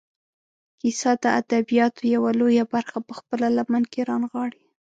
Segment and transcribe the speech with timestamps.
[0.79, 4.61] کیسه د ادبیاتو یوه لویه برخه په خپله لمن کې رانغاړي.